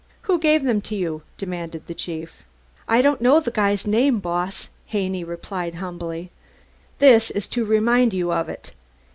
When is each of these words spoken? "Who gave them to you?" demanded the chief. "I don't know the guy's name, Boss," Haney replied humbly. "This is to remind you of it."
"Who 0.23 0.39
gave 0.39 0.63
them 0.63 0.81
to 0.81 0.95
you?" 0.95 1.21
demanded 1.37 1.85
the 1.85 1.93
chief. 1.93 2.41
"I 2.87 3.03
don't 3.03 3.21
know 3.21 3.39
the 3.39 3.51
guy's 3.51 3.85
name, 3.85 4.17
Boss," 4.17 4.71
Haney 4.87 5.23
replied 5.23 5.75
humbly. 5.75 6.31
"This 6.97 7.29
is 7.29 7.45
to 7.49 7.63
remind 7.65 8.11
you 8.11 8.33
of 8.33 8.49
it." 8.49 8.71